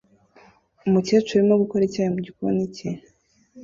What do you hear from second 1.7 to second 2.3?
icyayi